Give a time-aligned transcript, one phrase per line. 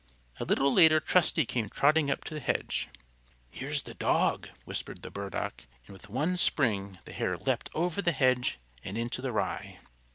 [0.39, 2.89] A little later Trusty came trotting up to the hedge.
[3.51, 8.11] "Here's the dog," whispered the Burdock, and with one spring the Hare leapt over the
[8.11, 9.77] hedge and into the Rye.